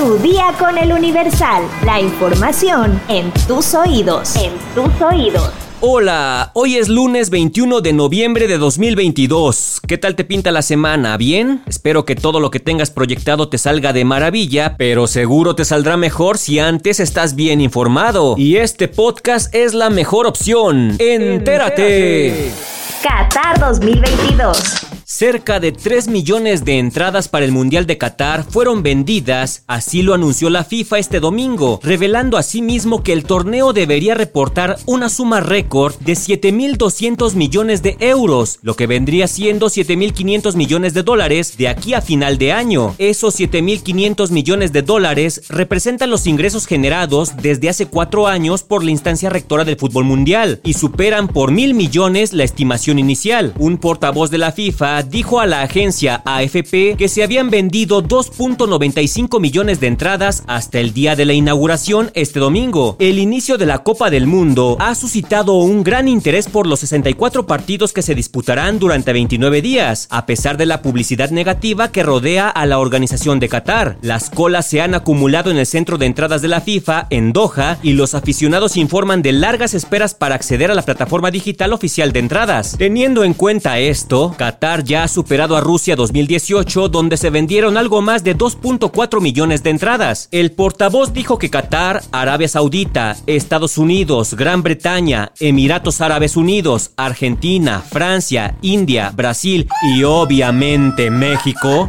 [0.00, 1.62] Tu día con el Universal.
[1.84, 4.34] La información en tus oídos.
[4.34, 5.50] En tus oídos.
[5.82, 9.82] Hola, hoy es lunes 21 de noviembre de 2022.
[9.86, 11.18] ¿Qué tal te pinta la semana?
[11.18, 11.62] ¿Bien?
[11.66, 15.98] Espero que todo lo que tengas proyectado te salga de maravilla, pero seguro te saldrá
[15.98, 18.36] mejor si antes estás bien informado.
[18.38, 20.96] Y este podcast es la mejor opción.
[20.98, 22.52] Entérate.
[23.02, 24.89] Qatar 2022.
[25.20, 30.14] Cerca de 3 millones de entradas para el Mundial de Qatar fueron vendidas, así lo
[30.14, 35.94] anunció la FIFA este domingo, revelando asimismo que el torneo debería reportar una suma récord
[35.98, 41.92] de 7.200 millones de euros, lo que vendría siendo 7.500 millones de dólares de aquí
[41.92, 42.94] a final de año.
[42.96, 48.90] Esos 7.500 millones de dólares representan los ingresos generados desde hace cuatro años por la
[48.90, 53.52] instancia rectora del fútbol mundial y superan por mil millones la estimación inicial.
[53.58, 59.40] Un portavoz de la FIFA dijo a la agencia AFP que se habían vendido 2.95
[59.40, 62.96] millones de entradas hasta el día de la inauguración este domingo.
[63.00, 67.46] El inicio de la Copa del Mundo ha suscitado un gran interés por los 64
[67.46, 72.48] partidos que se disputarán durante 29 días, a pesar de la publicidad negativa que rodea
[72.48, 73.98] a la organización de Qatar.
[74.02, 77.78] Las colas se han acumulado en el centro de entradas de la FIFA en Doha
[77.82, 82.20] y los aficionados informan de largas esperas para acceder a la plataforma digital oficial de
[82.20, 82.76] entradas.
[82.78, 88.02] Teniendo en cuenta esto, Qatar ya ha superado a Rusia 2018, donde se vendieron algo
[88.02, 90.28] más de 2.4 millones de entradas.
[90.30, 97.80] El portavoz dijo que Qatar, Arabia Saudita, Estados Unidos, Gran Bretaña, Emiratos Árabes Unidos, Argentina,
[97.80, 101.88] Francia, India, Brasil y obviamente México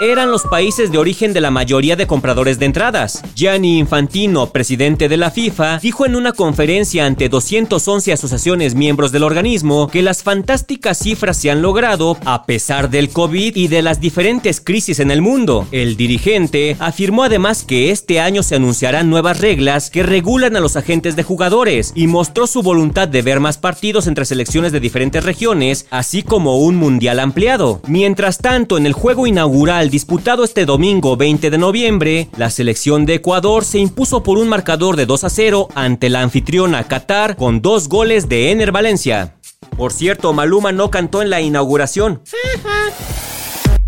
[0.00, 3.22] eran los países de origen de la mayoría de compradores de entradas.
[3.34, 9.24] Gianni Infantino, presidente de la FIFA, dijo en una conferencia ante 211 asociaciones miembros del
[9.24, 14.00] organismo que las fantásticas cifras se han logrado a pesar del COVID y de las
[14.00, 15.68] diferentes crisis en el mundo.
[15.70, 20.76] El dirigente afirmó además que este año se anunciarán nuevas reglas que regulan a los
[20.76, 25.24] agentes de jugadores y mostró su voluntad de ver más partidos entre selecciones de diferentes
[25.24, 27.82] regiones, así como un mundial ampliado.
[27.86, 33.14] Mientras tanto, en el juego inaugural disputado este domingo 20 de noviembre, la selección de
[33.14, 37.60] Ecuador se impuso por un marcador de 2 a 0 ante la anfitriona Qatar con
[37.60, 39.36] dos goles de Ener Valencia.
[39.76, 42.22] Por cierto, Maluma no cantó en la inauguración.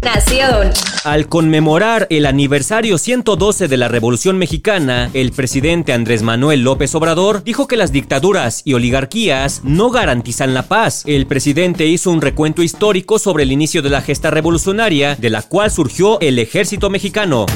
[0.02, 0.70] Nación.
[1.04, 7.44] Al conmemorar el aniversario 112 de la Revolución Mexicana, el presidente Andrés Manuel López Obrador
[7.44, 11.04] dijo que las dictaduras y oligarquías no garantizan la paz.
[11.06, 15.42] El presidente hizo un recuento histórico sobre el inicio de la gesta revolucionaria, de la
[15.42, 17.46] cual surgió el ejército mexicano.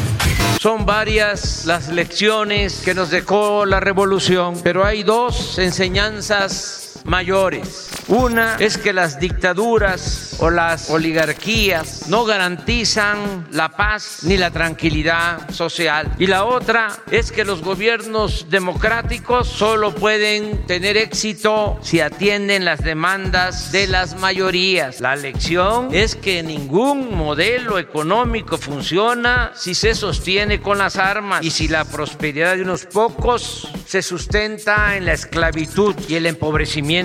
[0.60, 7.90] Son varias las lecciones que nos dejó la revolución, pero hay dos enseñanzas mayores.
[8.08, 15.50] Una es que las dictaduras o las oligarquías no garantizan la paz ni la tranquilidad
[15.50, 16.14] social.
[16.18, 22.82] Y la otra es que los gobiernos democráticos solo pueden tener éxito si atienden las
[22.82, 25.00] demandas de las mayorías.
[25.00, 31.50] La lección es que ningún modelo económico funciona si se sostiene con las armas y
[31.50, 36.95] si la prosperidad de unos pocos se sustenta en la esclavitud y el empobrecimiento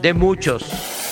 [0.00, 1.03] de muchos.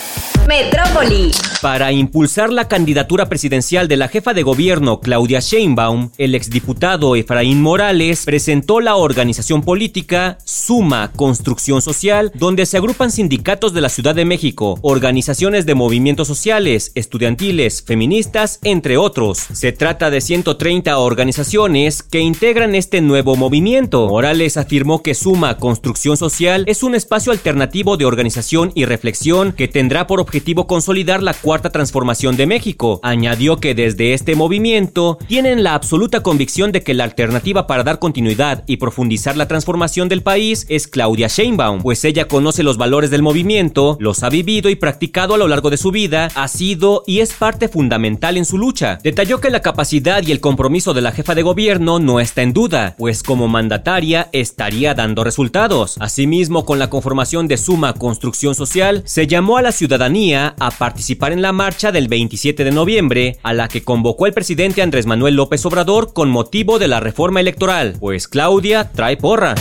[0.48, 1.30] Metrópoli.
[1.62, 7.62] Para impulsar la candidatura presidencial de la jefa de gobierno Claudia Sheinbaum, el exdiputado Efraín
[7.62, 14.16] Morales presentó la organización política Suma Construcción Social, donde se agrupan sindicatos de la Ciudad
[14.16, 19.38] de México, organizaciones de movimientos sociales, estudiantiles, feministas, entre otros.
[19.38, 24.08] Se trata de 130 organizaciones que integran este nuevo movimiento.
[24.08, 29.68] Morales afirmó que Suma Construcción Social es un espacio alternativo de organización y reflexión que
[29.68, 33.00] tendrá por objetivo objetivo consolidar la cuarta transformación de México.
[33.02, 37.98] Añadió que desde este movimiento tienen la absoluta convicción de que la alternativa para dar
[37.98, 43.10] continuidad y profundizar la transformación del país es Claudia Sheinbaum, pues ella conoce los valores
[43.10, 47.02] del movimiento, los ha vivido y practicado a lo largo de su vida, ha sido
[47.06, 49.00] y es parte fundamental en su lucha.
[49.02, 52.54] Detalló que la capacidad y el compromiso de la jefa de gobierno no está en
[52.54, 55.96] duda, pues como mandataria estaría dando resultados.
[56.00, 61.32] Asimismo, con la conformación de Suma Construcción Social, se llamó a la ciudadanía a participar
[61.32, 65.34] en la marcha del 27 de noviembre, a la que convocó el presidente Andrés Manuel
[65.34, 69.56] López Obrador con motivo de la reforma electoral, pues Claudia trae porra.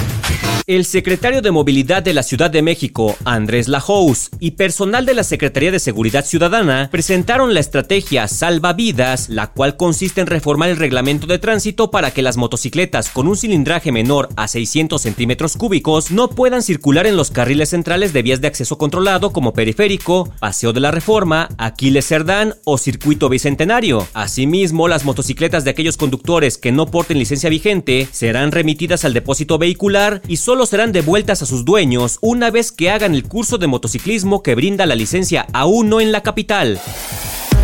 [0.67, 5.23] El secretario de Movilidad de la Ciudad de México, Andrés Lajous, y personal de la
[5.23, 10.77] Secretaría de Seguridad Ciudadana presentaron la estrategia Salva Vidas, la cual consiste en reformar el
[10.77, 16.11] reglamento de tránsito para que las motocicletas con un cilindraje menor a 600 centímetros cúbicos
[16.11, 20.73] no puedan circular en los carriles centrales de vías de acceso controlado como Periférico, Paseo
[20.73, 24.07] de la Reforma, Aquiles Cerdán o Circuito Bicentenario.
[24.13, 29.57] Asimismo, las motocicletas de aquellos conductores que no porten licencia vigente serán remitidas al depósito
[29.57, 33.67] vehicular y solo serán devueltas a sus dueños una vez que hagan el curso de
[33.67, 36.77] motociclismo que brinda la licencia A1 en la capital.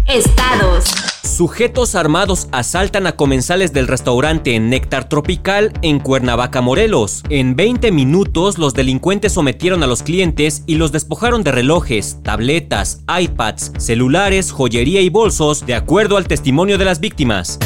[0.08, 0.86] Estados.
[1.22, 7.24] Sujetos armados asaltan a comensales del restaurante Néctar Tropical en Cuernavaca, Morelos.
[7.30, 13.02] En 20 minutos, los delincuentes sometieron a los clientes y los despojaron de relojes, tabletas,
[13.10, 17.60] iPads, celulares, joyería y bolsos, de acuerdo al testimonio de las víctimas.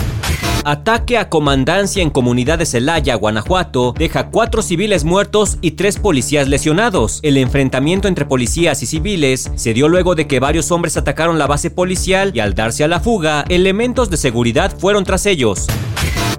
[0.63, 6.47] Ataque a comandancia en comunidad de Celaya, Guanajuato, deja cuatro civiles muertos y tres policías
[6.47, 7.19] lesionados.
[7.23, 11.47] El enfrentamiento entre policías y civiles se dio luego de que varios hombres atacaron la
[11.47, 15.65] base policial y al darse a la fuga, elementos de seguridad fueron tras ellos.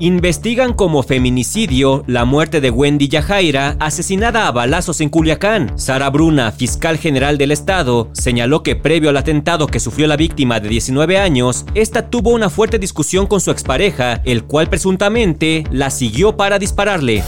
[0.02, 5.78] Investigan como feminicidio la muerte de Wendy Yajaira, asesinada a balazos en Culiacán.
[5.78, 10.58] Sara Bruna, fiscal general del estado, señaló que previo al atentado que sufrió la víctima
[10.58, 15.88] de 19 años, esta tuvo una fuerte discusión con su expareja, el cual presuntamente la
[15.88, 17.22] siguió para dispararle.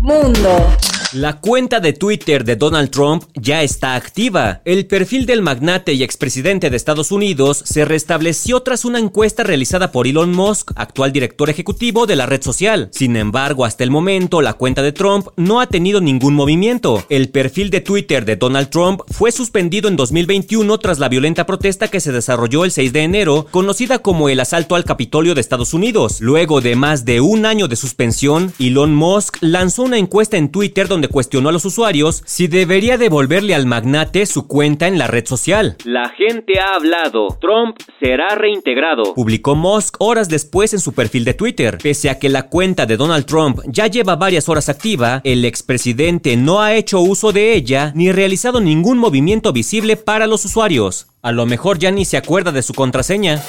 [0.00, 0.66] Mundo.
[1.14, 4.62] La cuenta de Twitter de Donald Trump ya está activa.
[4.64, 9.92] El perfil del magnate y expresidente de Estados Unidos se restableció tras una encuesta realizada
[9.92, 12.88] por Elon Musk, actual director ejecutivo de la red social.
[12.90, 17.04] Sin embargo, hasta el momento, la cuenta de Trump no ha tenido ningún movimiento.
[17.08, 21.86] El perfil de Twitter de Donald Trump fue suspendido en 2021 tras la violenta protesta
[21.86, 25.74] que se desarrolló el 6 de enero, conocida como el asalto al Capitolio de Estados
[25.74, 26.20] Unidos.
[26.20, 30.88] Luego de más de un año de suspensión, Elon Musk lanzó una encuesta en Twitter
[30.88, 35.26] donde cuestionó a los usuarios si debería devolverle al magnate su cuenta en la red
[35.26, 35.76] social.
[35.84, 37.38] La gente ha hablado.
[37.40, 39.14] Trump será reintegrado.
[39.14, 41.78] Publicó Musk horas después en su perfil de Twitter.
[41.82, 46.36] Pese a que la cuenta de Donald Trump ya lleva varias horas activa, el expresidente
[46.36, 51.08] no ha hecho uso de ella ni realizado ningún movimiento visible para los usuarios.
[51.22, 53.42] A lo mejor ya ni se acuerda de su contraseña.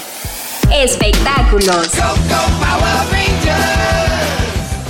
[0.72, 1.92] Espectáculos.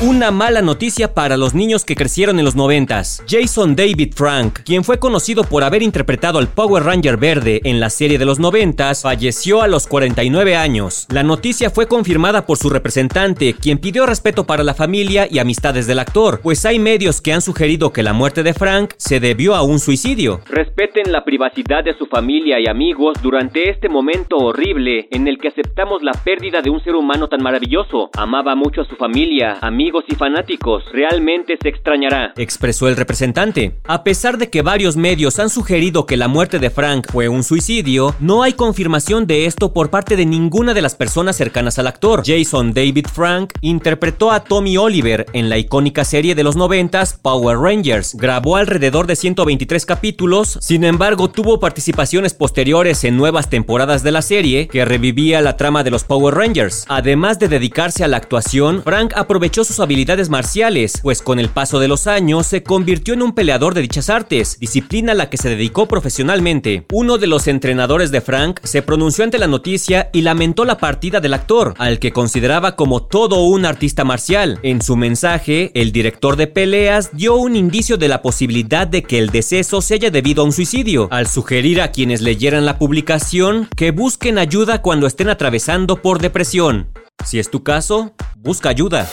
[0.01, 3.23] Una mala noticia para los niños que crecieron en los noventas.
[3.29, 7.89] Jason David Frank, quien fue conocido por haber interpretado al Power Ranger verde en la
[7.89, 11.07] serie de los noventas, falleció a los 49 años.
[11.09, 15.87] La noticia fue confirmada por su representante, quien pidió respeto para la familia y amistades
[15.87, 19.55] del actor, pues hay medios que han sugerido que la muerte de Frank se debió
[19.55, 20.41] a un suicidio.
[20.49, 25.47] Respeten la privacidad de su familia y amigos durante este momento horrible en el que
[25.47, 28.09] aceptamos la pérdida de un ser humano tan maravilloso.
[28.17, 30.83] Amaba mucho a su familia, amigos y fanáticos.
[30.91, 33.75] Realmente se extrañará, expresó el representante.
[33.85, 37.43] A pesar de que varios medios han sugerido que la muerte de Frank fue un
[37.43, 41.87] suicidio, no hay confirmación de esto por parte de ninguna de las personas cercanas al
[41.87, 42.23] actor.
[42.25, 47.57] Jason David Frank interpretó a Tommy Oliver en la icónica serie de los 90s Power
[47.57, 48.15] Rangers.
[48.15, 54.23] Grabó alrededor de 123 capítulos, sin embargo tuvo participaciones posteriores en nuevas temporadas de la
[54.23, 56.85] serie que revivía la trama de los Power Rangers.
[56.87, 61.79] Además de dedicarse a la actuación, Frank aprovechó sus habilidades marciales, pues con el paso
[61.79, 65.37] de los años se convirtió en un peleador de dichas artes, disciplina a la que
[65.37, 66.85] se dedicó profesionalmente.
[66.91, 71.19] Uno de los entrenadores de Frank se pronunció ante la noticia y lamentó la partida
[71.19, 74.59] del actor, al que consideraba como todo un artista marcial.
[74.63, 79.19] En su mensaje, el director de peleas dio un indicio de la posibilidad de que
[79.19, 83.67] el deceso se haya debido a un suicidio, al sugerir a quienes leyeran la publicación
[83.75, 86.89] que busquen ayuda cuando estén atravesando por depresión.
[87.25, 89.09] Si es tu caso, busca ayuda.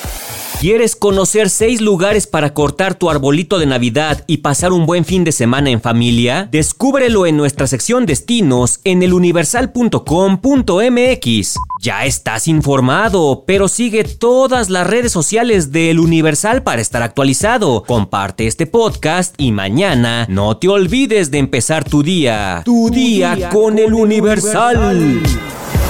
[0.63, 5.25] ¿Quieres conocer 6 lugares para cortar tu arbolito de Navidad y pasar un buen fin
[5.25, 6.49] de semana en familia?
[6.53, 11.55] Descúbrelo en nuestra sección Destinos en eluniversal.com.mx.
[11.81, 17.83] Ya estás informado, pero sigue todas las redes sociales de El Universal para estar actualizado.
[17.83, 22.63] Comparte este podcast y mañana no te olvides de empezar tu día.
[22.65, 25.23] Tu, día, con, El Universal.